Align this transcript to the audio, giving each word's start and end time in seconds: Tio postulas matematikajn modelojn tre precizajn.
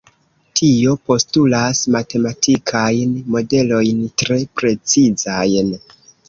Tio 0.59 0.93
postulas 1.09 1.81
matematikajn 1.95 3.13
modelojn 3.35 4.01
tre 4.23 4.39
precizajn. 4.63 5.71